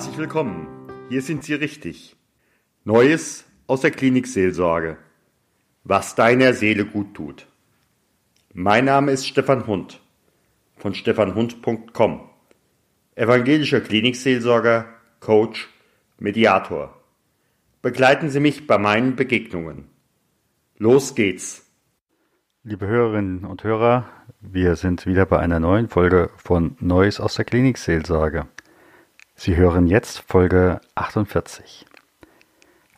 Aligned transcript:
Herzlich 0.00 0.16
willkommen. 0.16 0.66
Hier 1.10 1.20
sind 1.20 1.44
Sie 1.44 1.52
richtig. 1.52 2.16
Neues 2.84 3.44
aus 3.66 3.82
der 3.82 3.90
Klinikseelsorge. 3.90 4.96
Was 5.84 6.14
deiner 6.14 6.54
Seele 6.54 6.86
gut 6.86 7.12
tut. 7.12 7.46
Mein 8.54 8.86
Name 8.86 9.12
ist 9.12 9.26
Stefan 9.26 9.66
Hund 9.66 10.00
von 10.78 10.94
stefanhund.com. 10.94 12.30
Evangelischer 13.14 13.82
Klinikseelsorger, 13.82 14.86
Coach, 15.20 15.68
Mediator. 16.18 16.98
Begleiten 17.82 18.30
Sie 18.30 18.40
mich 18.40 18.66
bei 18.66 18.78
meinen 18.78 19.16
Begegnungen. 19.16 19.84
Los 20.78 21.14
geht's. 21.14 21.70
Liebe 22.64 22.86
Hörerinnen 22.86 23.44
und 23.44 23.64
Hörer, 23.64 24.08
wir 24.40 24.76
sind 24.76 25.04
wieder 25.04 25.26
bei 25.26 25.40
einer 25.40 25.60
neuen 25.60 25.90
Folge 25.90 26.30
von 26.38 26.78
Neues 26.80 27.20
aus 27.20 27.34
der 27.34 27.44
Klinikseelsorge. 27.44 28.46
Sie 29.42 29.56
hören 29.56 29.86
jetzt 29.86 30.18
Folge 30.18 30.82
48. 30.96 31.86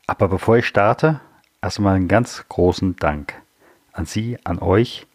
Aber 0.08 0.26
bevor 0.26 0.56
ich 0.56 0.66
starte, 0.66 1.20
erstmal 1.62 1.94
einen 1.94 2.08
ganz 2.08 2.44
großen 2.48 2.96
Dank 2.96 3.40
an 3.92 4.06
Sie, 4.06 4.36
an 4.42 4.58
euch. 4.58 5.06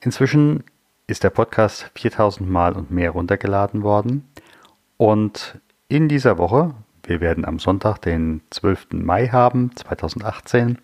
Inzwischen 0.00 0.64
ist 1.06 1.22
der 1.22 1.30
Podcast 1.30 1.88
4000 1.94 2.50
Mal 2.50 2.72
und 2.72 2.90
mehr 2.90 3.12
runtergeladen 3.12 3.84
worden. 3.84 4.28
Und 4.96 5.60
in 5.86 6.08
dieser 6.08 6.36
Woche, 6.36 6.74
wir 7.04 7.20
werden 7.20 7.44
am 7.44 7.60
Sonntag, 7.60 7.98
den 7.98 8.40
12. 8.50 8.88
Mai 8.94 9.28
haben, 9.28 9.70
2018, 9.76 10.78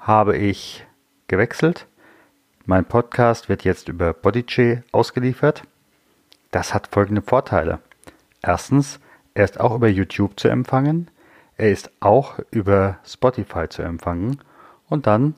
habe 0.00 0.36
ich 0.36 0.86
gewechselt. 1.28 1.86
Mein 2.66 2.84
Podcast 2.84 3.48
wird 3.48 3.64
jetzt 3.64 3.88
über 3.88 4.12
Bodyche 4.12 4.84
ausgeliefert. 4.92 5.62
Das 6.50 6.74
hat 6.74 6.88
folgende 6.88 7.22
Vorteile. 7.22 7.78
Erstens, 8.42 9.00
er 9.34 9.44
ist 9.44 9.58
auch 9.58 9.74
über 9.74 9.88
YouTube 9.88 10.38
zu 10.38 10.48
empfangen. 10.48 11.10
Er 11.56 11.70
ist 11.70 11.90
auch 12.00 12.38
über 12.50 12.98
Spotify 13.04 13.68
zu 13.68 13.82
empfangen. 13.82 14.40
Und 14.88 15.06
dann, 15.08 15.34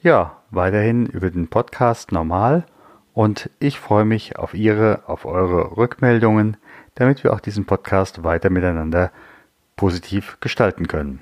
ja, 0.00 0.38
weiterhin 0.50 1.06
über 1.06 1.30
den 1.30 1.48
Podcast 1.48 2.12
normal. 2.12 2.64
Und 3.14 3.50
ich 3.58 3.78
freue 3.80 4.04
mich 4.04 4.38
auf 4.38 4.54
Ihre, 4.54 5.02
auf 5.06 5.24
eure 5.24 5.76
Rückmeldungen, 5.76 6.56
damit 6.94 7.24
wir 7.24 7.32
auch 7.32 7.40
diesen 7.40 7.64
Podcast 7.64 8.22
weiter 8.22 8.48
miteinander 8.48 9.10
positiv 9.76 10.38
gestalten 10.40 10.86
können. 10.86 11.20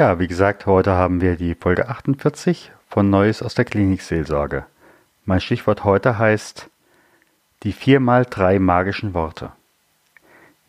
Ja, 0.00 0.18
wie 0.18 0.28
gesagt, 0.28 0.64
heute 0.64 0.92
haben 0.92 1.20
wir 1.20 1.36
die 1.36 1.54
Folge 1.54 1.90
48 1.90 2.72
von 2.88 3.10
Neues 3.10 3.42
aus 3.42 3.54
der 3.54 3.66
Klinikseelsorge. 3.66 4.64
Mein 5.26 5.42
Stichwort 5.42 5.84
heute 5.84 6.16
heißt 6.18 6.70
die 7.64 7.72
viermal 7.72 8.24
drei 8.24 8.58
magischen 8.58 9.12
Worte. 9.12 9.52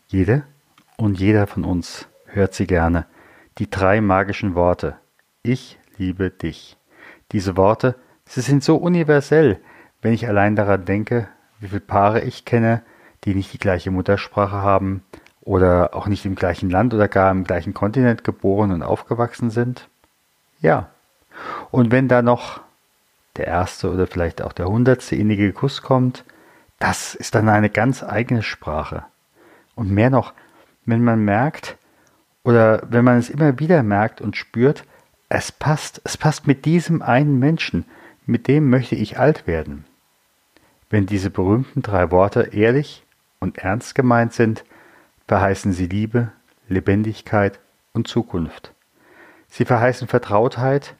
Jede 0.06 0.42
und 0.98 1.18
jeder 1.18 1.46
von 1.46 1.64
uns 1.64 2.08
hört 2.26 2.52
sie 2.52 2.66
gerne. 2.66 3.06
Die 3.56 3.70
drei 3.70 4.02
magischen 4.02 4.54
Worte. 4.54 4.96
Ich 5.42 5.78
liebe 5.96 6.28
dich. 6.28 6.76
Diese 7.32 7.56
Worte, 7.56 7.94
sie 8.26 8.42
sind 8.42 8.62
so 8.62 8.76
universell, 8.76 9.60
wenn 10.02 10.12
ich 10.12 10.28
allein 10.28 10.56
daran 10.56 10.84
denke, 10.84 11.26
wie 11.58 11.68
viele 11.68 11.80
Paare 11.80 12.20
ich 12.20 12.44
kenne, 12.44 12.82
die 13.24 13.34
nicht 13.34 13.54
die 13.54 13.58
gleiche 13.58 13.90
Muttersprache 13.90 14.60
haben, 14.60 15.02
oder 15.42 15.94
auch 15.94 16.06
nicht 16.06 16.24
im 16.24 16.34
gleichen 16.34 16.70
Land 16.70 16.94
oder 16.94 17.08
gar 17.08 17.30
im 17.30 17.44
gleichen 17.44 17.74
Kontinent 17.74 18.24
geboren 18.24 18.70
und 18.70 18.82
aufgewachsen 18.82 19.50
sind? 19.50 19.88
Ja. 20.60 20.88
Und 21.70 21.90
wenn 21.90 22.08
da 22.08 22.22
noch 22.22 22.60
der 23.36 23.46
erste 23.46 23.90
oder 23.90 24.06
vielleicht 24.06 24.42
auch 24.42 24.52
der 24.52 24.66
hundertste 24.66 25.16
innige 25.16 25.52
Kuss 25.52 25.82
kommt, 25.82 26.24
das 26.78 27.14
ist 27.14 27.34
dann 27.34 27.48
eine 27.48 27.70
ganz 27.70 28.02
eigene 28.02 28.42
Sprache. 28.42 29.04
Und 29.74 29.90
mehr 29.90 30.10
noch, 30.10 30.32
wenn 30.84 31.02
man 31.02 31.24
merkt, 31.24 31.76
oder 32.44 32.82
wenn 32.88 33.04
man 33.04 33.18
es 33.18 33.30
immer 33.30 33.58
wieder 33.58 33.82
merkt 33.82 34.20
und 34.20 34.36
spürt, 34.36 34.84
es 35.28 35.50
passt, 35.50 36.00
es 36.04 36.16
passt 36.16 36.46
mit 36.46 36.64
diesem 36.64 37.00
einen 37.00 37.38
Menschen, 37.38 37.84
mit 38.26 38.48
dem 38.48 38.68
möchte 38.68 38.96
ich 38.96 39.18
alt 39.18 39.46
werden. 39.46 39.84
Wenn 40.90 41.06
diese 41.06 41.30
berühmten 41.30 41.82
drei 41.82 42.10
Worte 42.10 42.50
ehrlich 42.52 43.04
und 43.40 43.58
ernst 43.58 43.94
gemeint 43.94 44.34
sind, 44.34 44.64
verheißen 45.26 45.72
sie 45.72 45.86
Liebe, 45.86 46.32
Lebendigkeit 46.68 47.60
und 47.92 48.08
Zukunft. 48.08 48.72
Sie 49.48 49.64
verheißen 49.64 50.08
Vertrautheit 50.08 50.94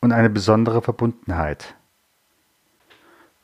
und 0.00 0.12
eine 0.12 0.30
besondere 0.30 0.82
Verbundenheit. 0.82 1.74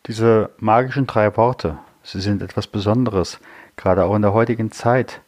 Diese 0.06 0.50
magischen 0.58 1.06
drei 1.06 1.36
Worte, 1.36 1.78
sie 2.02 2.20
sind 2.20 2.42
etwas 2.42 2.68
Besonderes, 2.68 3.40
gerade 3.76 4.04
auch 4.04 4.14
in 4.14 4.22
der 4.22 4.32
heutigen 4.32 4.70
Zeit. 4.70 5.20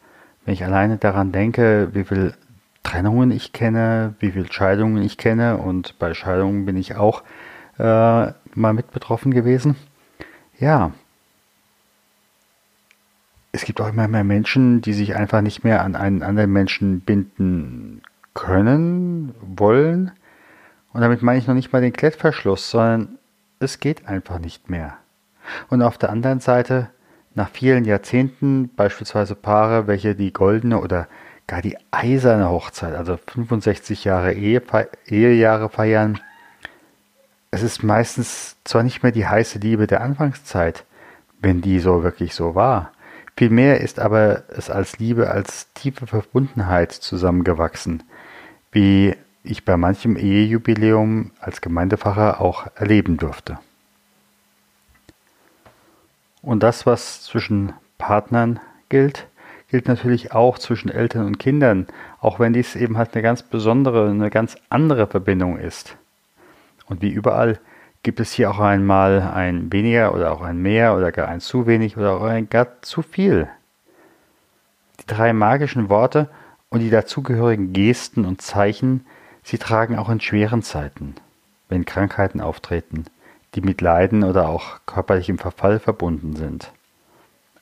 Wenn 0.45 0.55
ich 0.55 0.65
alleine 0.65 0.99
daran 0.99 1.33
denke, 1.33 1.91
wie 1.93 2.05
viel 2.05 2.35
Trennungen 2.85 3.31
ich 3.33 3.53
kenne, 3.53 4.15
wie 4.21 4.31
viel 4.31 4.51
Scheidungen 4.51 5.03
ich 5.03 5.19
kenne 5.19 5.59
und 5.59 5.99
bei 5.99 6.15
Scheidungen 6.15 6.65
bin 6.65 6.77
ich 6.77 6.97
auch 6.97 7.23
äh, 7.79 7.83
mal 8.55 8.73
mit 8.73 8.93
betroffen 8.93 9.35
gewesen. 9.35 9.77
Ja, 10.59 10.93
es 13.53 13.65
gibt 13.65 13.81
auch 13.81 13.89
immer 13.89 14.09
mehr 14.09 14.25
Menschen, 14.25 14.83
die 14.83 14.93
sich 14.93 15.17
einfach 15.17 15.41
nicht 15.41 15.65
mehr 15.65 15.83
an 15.83 15.97
einen 15.97 16.23
anderen 16.23 16.53
Menschen 16.53 17.01
binden 17.01 18.03
können, 18.35 19.35
wollen. 19.41 20.13
Und 20.93 21.01
damit 21.01 21.23
meine 21.23 21.39
ich 21.39 21.47
noch 21.47 21.55
nicht 21.55 21.73
mal 21.73 21.81
den 21.81 21.93
Klettverschluss, 21.93 22.71
sondern 22.71 23.19
es 23.59 23.81
geht 23.81 24.07
einfach 24.07 24.39
nicht 24.39 24.71
mehr. 24.71 24.97
Und 25.69 25.83
auf 25.83 25.99
der 25.99 26.11
anderen 26.11 26.41
Seite, 26.41 26.91
nach 27.35 27.49
vielen 27.49 27.85
Jahrzehnten, 27.85 28.71
beispielsweise 28.75 29.35
Paare, 29.35 29.87
welche 29.87 30.15
die 30.15 30.33
goldene 30.33 30.81
oder 30.81 31.09
gar 31.47 31.63
die 31.63 31.79
eiserne 31.91 32.51
Hochzeit, 32.51 32.95
also 32.95 33.17
65 33.17 34.05
Jahre 34.05 34.35
Ehe, 34.35 34.63
Ehejahre 35.07 35.71
feiern, 35.71 36.21
es 37.51 37.63
ist 37.63 37.83
meistens 37.83 38.57
zwar 38.65 38.83
nicht 38.83 39.03
mehr 39.03 39.13
die 39.13 39.27
heiße 39.27 39.59
Liebe 39.59 39.87
der 39.87 40.03
Anfangszeit, 40.03 40.85
wenn 41.41 41.63
die 41.63 41.81
so 41.81 42.03
wirklich 42.03 42.35
so 42.35 42.55
war, 42.55 42.93
Vielmehr 43.39 43.81
ist 43.81 44.01
aber 44.01 44.43
es 44.49 44.69
als 44.69 44.99
Liebe, 44.99 45.31
als 45.31 45.73
tiefe 45.73 46.09
Verbundenheit 46.09 46.91
zusammengewachsen, 46.91 48.03
wie 48.73 49.15
ich 49.45 49.65
bei 49.65 49.77
manchem 49.77 50.17
Ehejubiläum 50.17 51.31
als 51.39 51.61
Gemeindefacher 51.61 52.41
auch 52.41 52.67
erleben 52.75 53.17
durfte. 53.17 53.61
Und 56.43 56.65
das, 56.65 56.85
was 56.85 57.23
zwischen 57.23 57.75
Partnern 57.97 58.59
gilt, 58.89 59.29
gilt 59.71 59.87
natürlich 59.87 60.33
auch 60.33 60.59
zwischen 60.59 60.89
Eltern 60.91 61.25
und 61.25 61.39
Kindern, 61.39 61.87
auch 62.21 62.41
wenn 62.41 62.53
dies 62.53 62.75
eben 62.75 62.99
halt 62.99 63.15
eine 63.15 63.23
ganz 63.23 63.45
besondere, 63.45 64.11
eine 64.11 64.31
ganz 64.31 64.57
andere 64.69 65.07
Verbindung 65.07 65.61
ist. 65.61 65.97
Und 66.87 67.03
wie 67.03 67.11
überall 67.11 67.61
Gibt 68.03 68.21
es 68.21 68.33
hier 68.33 68.51
auch 68.51 68.61
einmal 68.61 69.21
ein 69.21 69.73
weniger 69.73 70.15
oder 70.15 70.33
auch 70.33 70.41
ein 70.41 70.63
mehr 70.63 70.97
oder 70.97 71.13
gar 71.13 71.29
ein 71.29 71.41
zu 71.41 71.67
wenig 71.67 71.97
oder 71.97 72.13
auch 72.13 72.23
ein 72.23 72.49
gar 72.49 72.81
zu 72.83 73.03
viel? 73.03 73.49
Die 75.01 75.07
drei 75.07 75.33
magischen 75.33 75.89
Worte 75.89 76.29
und 76.69 76.81
die 76.81 76.91
dazugehörigen 76.91 77.73
Gesten 77.73 78.25
und 78.25 78.41
Zeichen, 78.41 79.05
sie 79.43 79.59
tragen 79.59 79.97
auch 79.97 80.09
in 80.09 80.21
schweren 80.21 80.63
Zeiten, 80.63 81.17
wenn 81.69 81.85
Krankheiten 81.85 82.41
auftreten, 82.41 83.05
die 83.55 83.61
mit 83.61 83.81
Leiden 83.81 84.23
oder 84.23 84.49
auch 84.49 84.81
körperlichem 84.87 85.39
Verfall 85.39 85.81
verbunden 85.81 86.37
sind. 86.37 86.73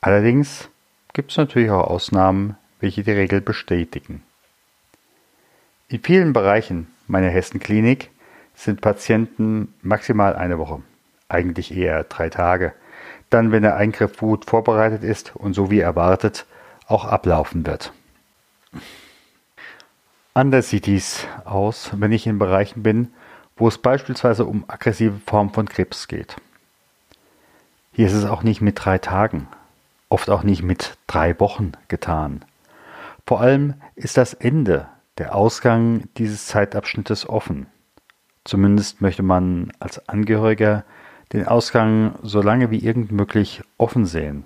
Allerdings 0.00 0.68
gibt 1.12 1.30
es 1.30 1.36
natürlich 1.38 1.70
auch 1.70 1.88
Ausnahmen, 1.88 2.56
welche 2.80 3.02
die 3.02 3.12
Regel 3.12 3.40
bestätigen. 3.40 4.22
In 5.88 6.02
vielen 6.02 6.32
Bereichen 6.32 6.88
meiner 7.06 7.28
Hessen-Klinik 7.28 8.10
sind 8.56 8.80
Patienten 8.80 9.72
maximal 9.82 10.34
eine 10.34 10.58
Woche, 10.58 10.82
eigentlich 11.28 11.76
eher 11.76 12.02
drei 12.04 12.30
Tage. 12.30 12.72
Dann, 13.30 13.52
wenn 13.52 13.62
der 13.62 13.76
Eingriff 13.76 14.18
gut 14.18 14.46
vorbereitet 14.46 15.04
ist 15.04 15.36
und 15.36 15.54
so 15.54 15.70
wie 15.70 15.80
erwartet 15.80 16.46
auch 16.88 17.04
ablaufen 17.04 17.66
wird. 17.66 17.92
Anders 20.34 20.70
sieht 20.70 20.86
dies 20.86 21.26
aus, 21.44 21.90
wenn 21.94 22.12
ich 22.12 22.26
in 22.26 22.38
Bereichen 22.38 22.82
bin, 22.82 23.12
wo 23.56 23.68
es 23.68 23.78
beispielsweise 23.78 24.44
um 24.44 24.64
aggressive 24.68 25.20
Formen 25.26 25.52
von 25.52 25.68
Krebs 25.68 26.08
geht. 26.08 26.36
Hier 27.92 28.06
ist 28.06 28.12
es 28.12 28.26
auch 28.26 28.42
nicht 28.42 28.60
mit 28.60 28.84
drei 28.84 28.98
Tagen, 28.98 29.48
oft 30.08 30.28
auch 30.28 30.42
nicht 30.42 30.62
mit 30.62 30.98
drei 31.06 31.38
Wochen 31.40 31.72
getan. 31.88 32.44
Vor 33.26 33.40
allem 33.40 33.74
ist 33.94 34.18
das 34.18 34.34
Ende, 34.34 34.88
der 35.18 35.34
Ausgang 35.34 36.04
dieses 36.18 36.46
Zeitabschnittes 36.46 37.28
offen. 37.28 37.66
Zumindest 38.46 39.00
möchte 39.00 39.24
man 39.24 39.72
als 39.80 40.08
Angehöriger 40.08 40.84
den 41.32 41.48
Ausgang 41.48 42.16
so 42.22 42.40
lange 42.40 42.70
wie 42.70 42.78
irgend 42.78 43.10
möglich 43.10 43.60
offen 43.76 44.06
sehen. 44.06 44.44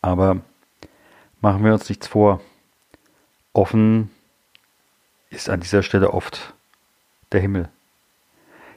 Aber 0.00 0.40
machen 1.40 1.64
wir 1.64 1.72
uns 1.72 1.88
nichts 1.88 2.06
vor. 2.06 2.40
Offen 3.52 4.10
ist 5.30 5.50
an 5.50 5.58
dieser 5.58 5.82
Stelle 5.82 6.14
oft 6.14 6.54
der 7.32 7.40
Himmel, 7.40 7.68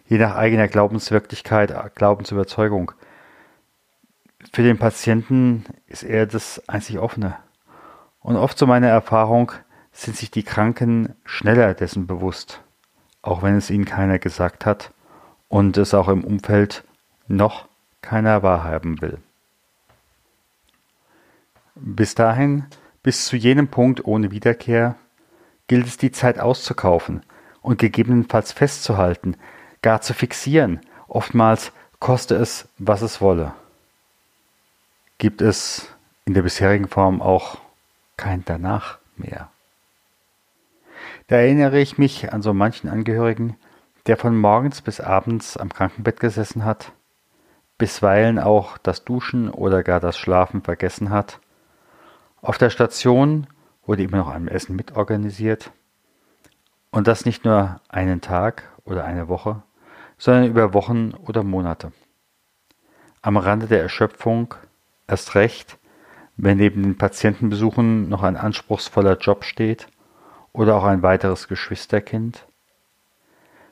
je 0.07 0.17
nach 0.17 0.35
eigener 0.35 0.67
Glaubenswirklichkeit, 0.67 1.94
Glaubensüberzeugung. 1.94 2.91
Für 4.51 4.63
den 4.63 4.79
Patienten 4.79 5.65
ist 5.85 6.01
er 6.01 6.25
das 6.25 6.67
einzig 6.67 6.97
Offene. 6.97 7.38
Und 8.19 8.35
oft 8.35 8.57
so 8.57 8.65
meine 8.65 8.88
Erfahrung 8.88 9.51
sind 9.91 10.17
sich 10.17 10.31
die 10.31 10.44
Kranken 10.44 11.13
schneller 11.23 11.75
dessen 11.75 12.07
bewusst, 12.07 12.63
auch 13.23 13.41
wenn 13.41 13.55
es 13.55 13.71
ihnen 13.71 13.85
keiner 13.85 14.19
gesagt 14.19 14.67
hat 14.67 14.91
und 15.49 15.77
es 15.77 15.95
auch 15.95 16.09
im 16.09 16.23
Umfeld 16.23 16.83
noch 17.27 17.67
keiner 18.01 18.43
wahrhaben 18.43 19.01
will. 19.01 19.17
Bis 21.75 22.13
dahin, 22.13 22.65
bis 23.01 23.25
zu 23.25 23.35
jenem 23.35 23.67
Punkt 23.67 24.05
ohne 24.05 24.29
Wiederkehr, 24.29 24.95
gilt 25.67 25.87
es 25.87 25.97
die 25.97 26.11
Zeit 26.11 26.39
auszukaufen 26.39 27.23
und 27.61 27.79
gegebenenfalls 27.79 28.51
festzuhalten, 28.51 29.37
gar 29.81 30.01
zu 30.01 30.13
fixieren, 30.13 30.81
oftmals 31.07 31.71
koste 31.99 32.35
es, 32.35 32.67
was 32.77 33.01
es 33.01 33.21
wolle. 33.21 33.53
Gibt 35.17 35.41
es 35.41 35.87
in 36.25 36.33
der 36.33 36.41
bisherigen 36.41 36.87
Form 36.87 37.21
auch 37.21 37.57
kein 38.17 38.43
Danach 38.45 38.97
mehr. 39.15 39.49
Da 41.27 41.37
erinnere 41.37 41.79
ich 41.79 41.97
mich 41.97 42.33
an 42.33 42.41
so 42.41 42.53
manchen 42.53 42.89
Angehörigen, 42.89 43.55
der 44.07 44.17
von 44.17 44.35
morgens 44.35 44.81
bis 44.81 44.99
abends 44.99 45.55
am 45.55 45.69
Krankenbett 45.69 46.19
gesessen 46.19 46.65
hat, 46.65 46.91
bisweilen 47.77 48.39
auch 48.39 48.77
das 48.77 49.05
Duschen 49.05 49.49
oder 49.49 49.83
gar 49.83 49.99
das 49.99 50.17
Schlafen 50.17 50.61
vergessen 50.61 51.09
hat. 51.09 51.39
Auf 52.41 52.57
der 52.57 52.69
Station 52.69 53.47
wurde 53.85 54.03
immer 54.03 54.17
noch 54.17 54.29
ein 54.29 54.49
Essen 54.49 54.75
mitorganisiert. 54.75 55.71
Und 56.91 57.07
das 57.07 57.25
nicht 57.25 57.45
nur 57.45 57.79
einen 57.87 58.21
Tag 58.21 58.63
oder 58.83 59.05
eine 59.05 59.29
Woche, 59.29 59.63
sondern 60.17 60.45
über 60.45 60.73
Wochen 60.73 61.13
oder 61.25 61.43
Monate. 61.43 61.93
Am 63.21 63.37
Rande 63.37 63.67
der 63.67 63.81
Erschöpfung, 63.81 64.53
erst 65.07 65.35
recht, 65.35 65.79
wenn 66.35 66.57
neben 66.57 66.83
den 66.83 66.97
Patientenbesuchen 66.97 68.09
noch 68.09 68.23
ein 68.23 68.35
anspruchsvoller 68.35 69.17
Job 69.17 69.45
steht 69.45 69.87
oder 70.53 70.75
auch 70.75 70.83
ein 70.83 71.01
weiteres 71.01 71.47
Geschwisterkind. 71.47 72.45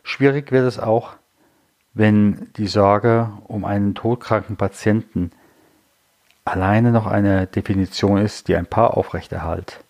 Schwierig 0.04 0.52
wird 0.52 0.68
es 0.68 0.80
auch, 0.80 1.16
wenn 1.94 2.52
die 2.58 2.68
Sorge 2.68 3.32
um 3.46 3.66
einen 3.66 3.96
todkranken 3.96 4.58
Patienten 4.58 5.32
alleine 6.44 6.92
noch 6.92 7.06
eine 7.06 7.48
Definition 7.48 8.18
ist, 8.18 8.48
die 8.48 8.56
ein 8.56 8.66
Paar 8.66 8.98
aufrechterhält. 8.98 9.84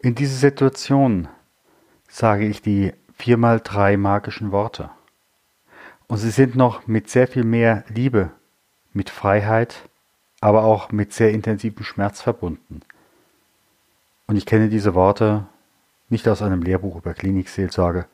In 0.00 0.16
dieser 0.16 0.36
Situation 0.36 1.28
sage 2.08 2.46
ich 2.46 2.60
die 2.60 2.92
viermal 3.16 3.60
drei 3.60 3.96
magischen 3.96 4.50
Worte. 4.50 4.90
Und 6.08 6.18
sie 6.18 6.30
sind 6.30 6.56
noch 6.56 6.88
mit 6.88 7.08
sehr 7.08 7.28
viel 7.28 7.44
mehr 7.44 7.84
Liebe, 7.88 8.30
mit 8.92 9.08
Freiheit, 9.08 9.88
aber 10.40 10.64
auch 10.64 10.90
mit 10.90 11.12
sehr 11.12 11.30
intensivem 11.30 11.84
Schmerz 11.84 12.20
verbunden. 12.20 12.80
Und 14.32 14.38
ich 14.38 14.46
kenne 14.46 14.70
diese 14.70 14.94
Worte 14.94 15.44
nicht 16.08 16.26
aus 16.26 16.40
einem 16.40 16.62
Lehrbuch 16.62 16.96
über 16.96 17.12
Klinikseelsorge, 17.12 18.06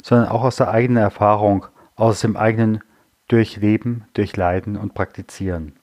sondern 0.00 0.28
auch 0.28 0.44
aus 0.44 0.54
der 0.54 0.70
eigenen 0.70 1.02
Erfahrung, 1.02 1.66
aus 1.96 2.20
dem 2.20 2.36
eigenen 2.36 2.84
Durchleben, 3.26 4.04
Durchleiden 4.14 4.76
und 4.76 4.94
Praktizieren. 4.94 5.74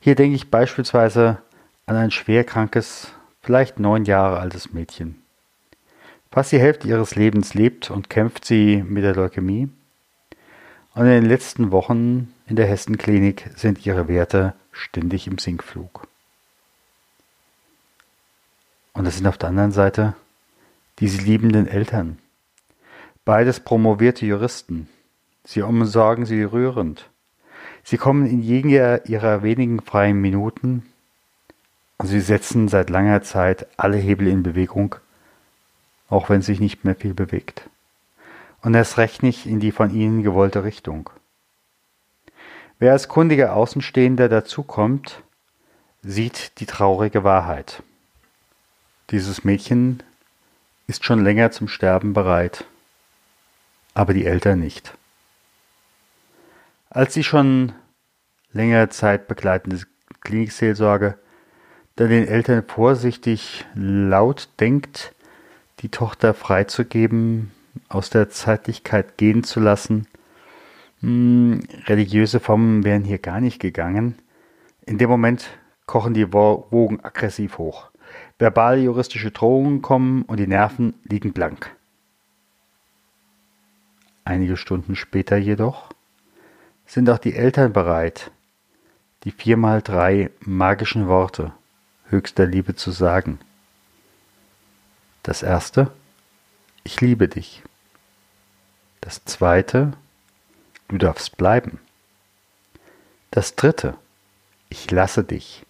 Hier 0.00 0.16
denke 0.16 0.34
ich 0.34 0.50
beispielsweise 0.50 1.42
an 1.86 1.94
ein 1.94 2.10
schwerkrankes, 2.10 3.12
vielleicht 3.40 3.78
neun 3.78 4.04
Jahre 4.04 4.40
altes 4.40 4.72
Mädchen. 4.72 5.22
Fast 6.32 6.50
die 6.50 6.58
Hälfte 6.58 6.88
ihres 6.88 7.14
Lebens 7.14 7.54
lebt 7.54 7.88
und 7.88 8.10
kämpft 8.10 8.46
sie 8.46 8.82
mit 8.82 9.04
der 9.04 9.14
Leukämie. 9.14 9.68
Und 10.96 11.02
in 11.02 11.22
den 11.22 11.26
letzten 11.26 11.70
Wochen 11.70 12.34
in 12.48 12.56
der 12.56 12.66
Hessen-Klinik 12.66 13.52
sind 13.54 13.86
ihre 13.86 14.08
Werte 14.08 14.54
ständig 14.72 15.28
im 15.28 15.38
Sinkflug. 15.38 16.08
Und 18.94 19.04
das 19.04 19.16
sind 19.16 19.26
auf 19.26 19.38
der 19.38 19.50
anderen 19.50 19.72
Seite 19.72 20.14
diese 21.00 21.20
liebenden 21.20 21.66
Eltern. 21.66 22.18
Beides 23.24 23.60
promovierte 23.60 24.24
Juristen. 24.24 24.88
Sie 25.44 25.62
umsorgen 25.62 26.24
sie 26.24 26.42
rührend. 26.42 27.10
Sie 27.82 27.98
kommen 27.98 28.26
in 28.26 28.40
jeder 28.40 29.06
ihrer 29.06 29.42
wenigen 29.42 29.82
freien 29.82 30.20
Minuten 30.20 30.86
und 31.98 32.06
sie 32.06 32.20
setzen 32.20 32.68
seit 32.68 32.88
langer 32.88 33.22
Zeit 33.22 33.66
alle 33.76 33.98
Hebel 33.98 34.28
in 34.28 34.42
Bewegung, 34.42 34.96
auch 36.08 36.30
wenn 36.30 36.40
sich 36.40 36.60
nicht 36.60 36.84
mehr 36.84 36.94
viel 36.94 37.14
bewegt. 37.14 37.68
Und 38.62 38.74
erst 38.74 38.96
recht 38.96 39.22
nicht 39.22 39.44
in 39.44 39.60
die 39.60 39.72
von 39.72 39.94
ihnen 39.94 40.22
gewollte 40.22 40.64
Richtung. 40.64 41.10
Wer 42.78 42.92
als 42.92 43.08
kundiger 43.08 43.54
Außenstehender 43.54 44.28
dazukommt, 44.28 45.22
sieht 46.02 46.58
die 46.60 46.66
traurige 46.66 47.24
Wahrheit. 47.24 47.82
Dieses 49.10 49.44
Mädchen 49.44 50.02
ist 50.86 51.04
schon 51.04 51.22
länger 51.22 51.50
zum 51.50 51.68
Sterben 51.68 52.14
bereit, 52.14 52.64
aber 53.92 54.14
die 54.14 54.24
Eltern 54.24 54.60
nicht. 54.60 54.96
Als 56.90 57.14
sie 57.14 57.24
schon 57.24 57.72
längere 58.52 58.88
Zeit 58.88 59.28
begleitende 59.28 59.80
Klinikseelsorge 60.20 61.18
dann 61.96 62.08
den 62.08 62.26
Eltern 62.26 62.64
vorsichtig 62.66 63.64
laut 63.74 64.48
denkt, 64.58 65.14
die 65.80 65.90
Tochter 65.90 66.34
freizugeben, 66.34 67.52
aus 67.88 68.10
der 68.10 68.30
Zeitlichkeit 68.30 69.16
gehen 69.18 69.44
zu 69.44 69.60
lassen. 69.60 70.06
Hm, 71.00 71.60
religiöse 71.86 72.40
Formen 72.40 72.84
wären 72.84 73.04
hier 73.04 73.18
gar 73.18 73.40
nicht 73.40 73.60
gegangen. 73.60 74.18
In 74.86 74.98
dem 74.98 75.10
Moment 75.10 75.46
kochen 75.86 76.14
die 76.14 76.32
Wogen 76.32 77.00
aggressiv 77.04 77.58
hoch. 77.58 77.90
Verbal-juristische 78.38 79.30
Drohungen 79.30 79.82
kommen 79.82 80.22
und 80.22 80.38
die 80.38 80.46
Nerven 80.46 80.94
liegen 81.04 81.32
blank. 81.32 81.74
Einige 84.24 84.56
Stunden 84.56 84.96
später 84.96 85.36
jedoch 85.36 85.90
sind 86.86 87.08
auch 87.10 87.18
die 87.18 87.34
Eltern 87.34 87.72
bereit, 87.72 88.30
die 89.24 89.30
viermal 89.30 89.82
drei 89.82 90.30
magischen 90.40 91.08
Worte 91.08 91.52
höchster 92.08 92.46
Liebe 92.46 92.74
zu 92.74 92.90
sagen. 92.90 93.38
Das 95.22 95.42
erste, 95.42 95.90
ich 96.84 97.00
liebe 97.00 97.28
dich. 97.28 97.62
Das 99.00 99.24
zweite, 99.24 99.92
du 100.88 100.98
darfst 100.98 101.36
bleiben. 101.36 101.80
Das 103.30 103.56
dritte, 103.56 103.96
ich 104.68 104.90
lasse 104.90 105.24
dich. 105.24 105.64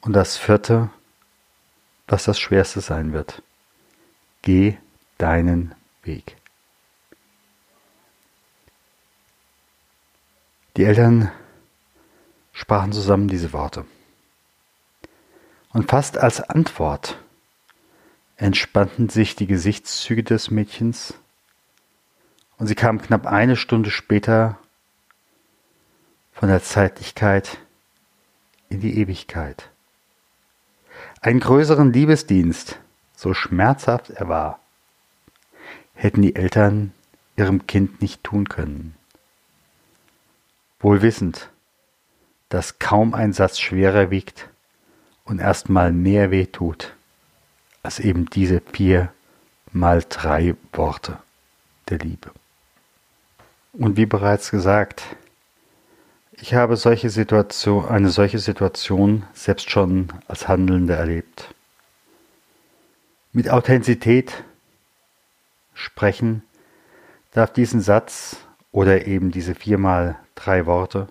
Und 0.00 0.12
das 0.12 0.36
vierte, 0.36 0.90
was 2.08 2.24
das 2.24 2.40
Schwerste 2.40 2.80
sein 2.80 3.12
wird, 3.12 3.42
geh 4.42 4.76
deinen 5.18 5.74
Weg. 6.02 6.36
Die 10.76 10.84
Eltern 10.84 11.30
sprachen 12.52 12.92
zusammen 12.92 13.28
diese 13.28 13.52
Worte. 13.52 13.84
Und 15.72 15.88
fast 15.90 16.18
als 16.18 16.40
Antwort 16.40 17.18
entspannten 18.36 19.08
sich 19.08 19.36
die 19.36 19.46
Gesichtszüge 19.46 20.22
des 20.24 20.50
Mädchens 20.50 21.14
und 22.56 22.66
sie 22.68 22.74
kam 22.74 23.00
knapp 23.02 23.26
eine 23.26 23.56
Stunde 23.56 23.90
später 23.90 24.58
von 26.32 26.48
der 26.48 26.62
Zeitlichkeit 26.62 27.58
in 28.68 28.80
die 28.80 28.98
Ewigkeit. 28.98 29.70
Einen 31.20 31.40
größeren 31.40 31.92
Liebesdienst, 31.92 32.78
so 33.16 33.34
schmerzhaft 33.34 34.10
er 34.10 34.28
war, 34.28 34.60
hätten 35.94 36.22
die 36.22 36.36
Eltern 36.36 36.92
ihrem 37.36 37.66
Kind 37.66 38.00
nicht 38.00 38.22
tun 38.22 38.48
können 38.48 38.94
wohl 40.80 41.02
wissend, 41.02 41.50
dass 42.48 42.78
kaum 42.78 43.14
ein 43.14 43.32
Satz 43.32 43.58
schwerer 43.58 44.10
wiegt 44.10 44.48
und 45.24 45.40
erstmal 45.40 45.92
mehr 45.92 46.30
weh 46.30 46.46
tut, 46.46 46.94
als 47.82 48.00
eben 48.00 48.26
diese 48.26 48.60
vier 48.60 49.12
mal 49.72 50.02
drei 50.08 50.54
Worte 50.72 51.18
der 51.88 51.98
Liebe. 51.98 52.30
Und 53.72 53.96
wie 53.96 54.06
bereits 54.06 54.50
gesagt, 54.50 55.02
ich 56.40 56.54
habe 56.54 56.76
solche 56.76 57.10
Situation, 57.10 57.86
eine 57.86 58.10
solche 58.10 58.38
Situation 58.38 59.24
selbst 59.32 59.70
schon 59.70 60.12
als 60.28 60.46
Handelnde 60.46 60.94
erlebt. 60.94 61.54
Mit 63.32 63.50
Authentizität 63.50 64.44
sprechen 65.74 66.42
darf 67.32 67.52
diesen 67.52 67.80
Satz 67.80 68.36
oder 68.72 69.06
eben 69.06 69.30
diese 69.30 69.54
viermal 69.54 70.18
drei 70.34 70.66
Worte. 70.66 71.08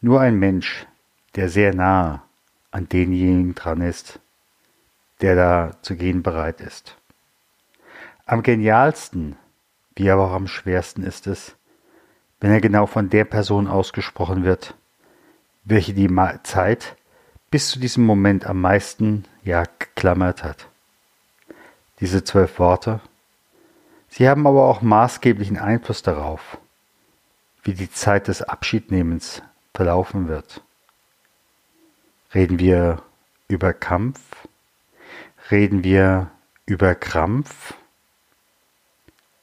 Nur 0.00 0.20
ein 0.20 0.38
Mensch, 0.38 0.86
der 1.36 1.48
sehr 1.48 1.74
nah 1.74 2.22
an 2.70 2.88
denjenigen 2.88 3.54
dran 3.54 3.80
ist, 3.80 4.18
der 5.20 5.34
da 5.34 5.76
zu 5.82 5.96
gehen 5.96 6.22
bereit 6.22 6.60
ist. 6.60 6.96
Am 8.24 8.42
genialsten, 8.42 9.36
wie 9.94 10.10
aber 10.10 10.26
auch 10.26 10.34
am 10.34 10.46
schwersten 10.46 11.02
ist 11.02 11.26
es, 11.26 11.57
wenn 12.40 12.50
er 12.50 12.60
genau 12.60 12.86
von 12.86 13.10
der 13.10 13.24
Person 13.24 13.66
ausgesprochen 13.66 14.44
wird, 14.44 14.74
welche 15.64 15.92
die 15.94 16.08
Zeit 16.44 16.96
bis 17.50 17.70
zu 17.70 17.78
diesem 17.78 18.04
Moment 18.04 18.46
am 18.46 18.60
meisten 18.60 19.24
ja 19.42 19.64
geklammert 19.78 20.44
hat. 20.44 20.68
Diese 22.00 22.22
zwölf 22.22 22.58
Worte, 22.58 23.00
sie 24.08 24.28
haben 24.28 24.46
aber 24.46 24.66
auch 24.66 24.82
maßgeblichen 24.82 25.58
Einfluss 25.58 26.02
darauf, 26.02 26.58
wie 27.62 27.74
die 27.74 27.90
Zeit 27.90 28.28
des 28.28 28.42
Abschiednehmens 28.42 29.42
verlaufen 29.74 30.28
wird. 30.28 30.62
Reden 32.34 32.58
wir 32.58 33.02
über 33.48 33.72
Kampf? 33.72 34.20
Reden 35.50 35.82
wir 35.82 36.30
über 36.66 36.94
Krampf? 36.94 37.74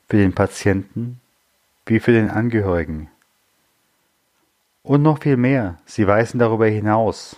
Für 0.08 0.18
den 0.18 0.36
Patienten 0.36 1.20
wie 1.86 2.00
für 2.00 2.12
den 2.12 2.30
Angehörigen. 2.30 3.10
Und 4.84 5.02
noch 5.02 5.22
viel 5.22 5.38
mehr, 5.38 5.78
sie 5.86 6.08
weisen 6.08 6.40
darüber 6.40 6.68
hinaus, 6.68 7.38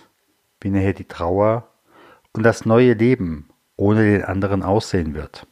wie 0.60 0.70
nachher 0.70 0.92
die 0.92 1.08
Trauer 1.08 1.68
und 2.32 2.42
das 2.42 2.66
neue 2.66 2.92
Leben 2.92 3.48
ohne 3.76 4.04
den 4.04 4.24
anderen 4.24 4.62
aussehen 4.62 5.14
wird. 5.14 5.46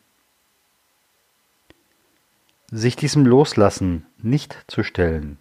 Sich 2.70 2.96
diesem 2.96 3.24
Loslassen 3.24 4.06
nicht 4.18 4.64
zu 4.66 4.82
stellen, 4.82 5.38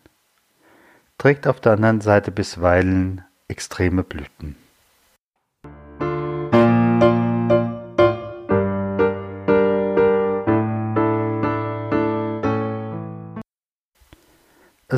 trägt 1.17 1.47
auf 1.47 1.59
der 1.59 1.73
anderen 1.73 2.01
Seite 2.01 2.31
bisweilen 2.31 3.23
extreme 3.47 4.03
Blüten. 4.03 4.55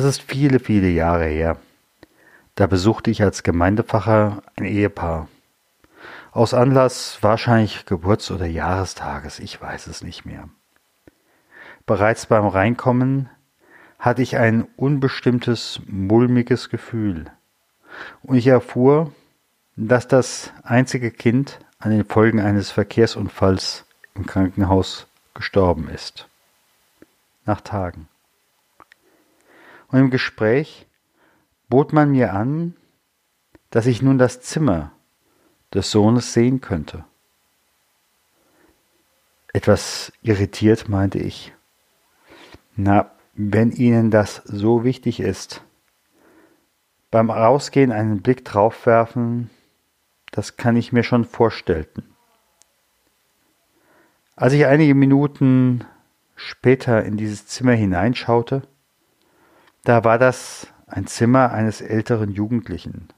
Ist 0.08 0.22
viele, 0.22 0.58
viele 0.58 0.88
Jahre 0.88 1.26
her. 1.26 1.56
Da 2.54 2.66
besuchte 2.66 3.10
ich 3.10 3.22
als 3.22 3.42
Gemeindefacher 3.42 4.42
ein 4.56 4.64
Ehepaar. 4.64 5.28
Aus 6.32 6.54
Anlass 6.54 7.18
wahrscheinlich 7.20 7.86
Geburts- 7.86 8.30
oder 8.30 8.46
Jahrestages, 8.46 9.38
ich 9.38 9.60
weiß 9.60 9.86
es 9.86 10.02
nicht 10.02 10.24
mehr. 10.24 10.48
Bereits 11.86 12.26
beim 12.26 12.46
Reinkommen 12.46 13.30
hatte 13.98 14.22
ich 14.22 14.36
ein 14.36 14.66
unbestimmtes, 14.76 15.80
mulmiges 15.86 16.68
Gefühl. 16.68 17.26
Und 18.22 18.36
ich 18.36 18.46
erfuhr, 18.46 19.12
dass 19.76 20.06
das 20.06 20.52
einzige 20.62 21.10
Kind 21.10 21.60
an 21.78 21.90
den 21.90 22.04
Folgen 22.04 22.40
eines 22.40 22.70
Verkehrsunfalls 22.70 23.84
im 24.14 24.26
Krankenhaus 24.26 25.06
gestorben 25.34 25.88
ist. 25.88 26.28
Nach 27.46 27.60
Tagen. 27.60 28.08
Und 29.88 29.98
im 29.98 30.10
Gespräch 30.10 30.86
bot 31.68 31.92
man 31.92 32.10
mir 32.10 32.32
an, 32.32 32.76
dass 33.70 33.86
ich 33.86 34.02
nun 34.02 34.18
das 34.18 34.40
Zimmer 34.40 34.92
des 35.72 35.90
Sohnes 35.90 36.32
sehen 36.32 36.60
könnte. 36.60 37.04
Etwas 39.52 40.12
irritiert 40.22 40.88
meinte 40.88 41.18
ich. 41.18 41.52
Na, 42.76 43.10
wenn 43.34 43.72
Ihnen 43.72 44.10
das 44.10 44.36
so 44.44 44.84
wichtig 44.84 45.20
ist, 45.20 45.62
beim 47.10 47.30
Rausgehen 47.30 47.92
einen 47.92 48.22
Blick 48.22 48.44
drauf 48.44 48.86
werfen, 48.86 49.50
das 50.30 50.56
kann 50.56 50.76
ich 50.76 50.92
mir 50.92 51.02
schon 51.02 51.24
vorstellen. 51.24 51.86
Als 54.36 54.52
ich 54.52 54.66
einige 54.66 54.94
Minuten 54.94 55.84
später 56.36 57.04
in 57.04 57.16
dieses 57.16 57.46
Zimmer 57.46 57.72
hineinschaute, 57.72 58.62
da 59.88 60.04
war 60.04 60.18
das 60.18 60.66
ein 60.86 61.06
Zimmer 61.06 61.50
eines 61.52 61.80
älteren 61.80 62.30
Jugendlichen. 62.30 63.08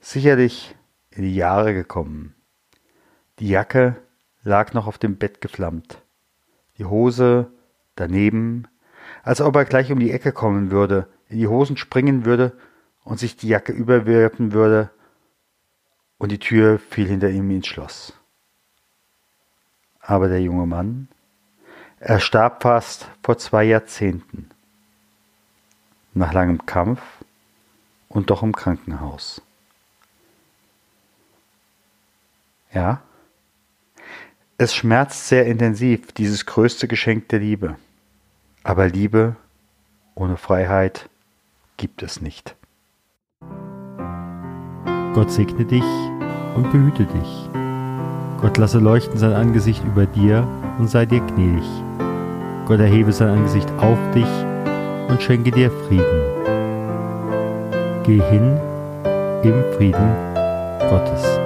Sicherlich 0.00 0.74
in 1.10 1.24
die 1.24 1.34
Jahre 1.34 1.74
gekommen. 1.74 2.34
Die 3.38 3.48
Jacke 3.48 3.96
lag 4.44 4.72
noch 4.72 4.86
auf 4.86 4.96
dem 4.96 5.18
Bett 5.18 5.42
geflammt. 5.42 6.00
Die 6.78 6.86
Hose 6.86 7.50
daneben, 7.96 8.66
als 9.24 9.42
ob 9.42 9.54
er 9.56 9.66
gleich 9.66 9.92
um 9.92 9.98
die 9.98 10.10
Ecke 10.10 10.32
kommen 10.32 10.70
würde, 10.70 11.06
in 11.28 11.36
die 11.36 11.48
Hosen 11.48 11.76
springen 11.76 12.24
würde 12.24 12.56
und 13.04 13.18
sich 13.18 13.36
die 13.36 13.48
Jacke 13.48 13.72
überwerfen 13.72 14.54
würde, 14.54 14.88
und 16.16 16.32
die 16.32 16.38
Tür 16.38 16.78
fiel 16.78 17.08
hinter 17.08 17.28
ihm 17.28 17.50
ins 17.50 17.66
Schloss. 17.66 18.14
Aber 20.00 20.28
der 20.28 20.40
junge 20.40 20.66
Mann, 20.66 21.08
er 21.98 22.20
starb 22.20 22.62
fast 22.62 23.10
vor 23.22 23.36
zwei 23.36 23.64
Jahrzehnten 23.64 24.48
nach 26.16 26.32
langem 26.32 26.64
Kampf 26.66 27.00
und 28.08 28.30
doch 28.30 28.42
im 28.42 28.54
Krankenhaus. 28.54 29.42
Ja, 32.72 33.02
es 34.58 34.74
schmerzt 34.74 35.28
sehr 35.28 35.46
intensiv, 35.46 36.12
dieses 36.12 36.46
größte 36.46 36.88
Geschenk 36.88 37.28
der 37.28 37.40
Liebe. 37.40 37.76
Aber 38.64 38.88
Liebe 38.88 39.36
ohne 40.14 40.38
Freiheit 40.38 41.08
gibt 41.76 42.02
es 42.02 42.22
nicht. 42.22 42.56
Gott 45.12 45.30
segne 45.30 45.66
dich 45.66 45.84
und 46.54 46.70
behüte 46.72 47.04
dich. 47.04 47.50
Gott 48.40 48.56
lasse 48.56 48.78
leuchten 48.78 49.18
sein 49.18 49.32
Angesicht 49.34 49.84
über 49.84 50.06
dir 50.06 50.46
und 50.78 50.88
sei 50.88 51.04
dir 51.04 51.20
gnädig. 51.20 51.64
Gott 52.66 52.80
erhebe 52.80 53.12
sein 53.12 53.28
Angesicht 53.28 53.70
auf 53.78 53.98
dich 54.14 54.45
und 55.08 55.22
schenke 55.22 55.50
dir 55.50 55.70
Frieden. 55.70 56.22
Geh 58.04 58.20
hin 58.30 58.58
im 59.42 59.62
Frieden 59.74 60.14
Gottes. 60.88 61.40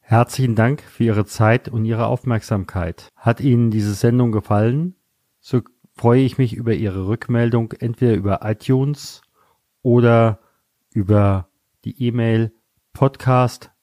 Herzlichen 0.00 0.54
Dank 0.54 0.82
für 0.82 1.04
Ihre 1.04 1.26
Zeit 1.26 1.68
und 1.68 1.84
Ihre 1.84 2.06
Aufmerksamkeit. 2.06 3.10
Hat 3.16 3.40
Ihnen 3.40 3.70
diese 3.70 3.92
Sendung 3.92 4.32
gefallen? 4.32 4.94
So 5.40 5.60
freue 5.94 6.22
ich 6.22 6.38
mich 6.38 6.54
über 6.54 6.74
Ihre 6.74 7.06
Rückmeldung 7.06 7.72
entweder 7.72 8.14
über 8.14 8.40
iTunes 8.42 9.20
oder 9.82 10.38
über 10.92 11.48
die 11.84 12.02
E-Mail 12.02 12.52
podcast 12.92 13.72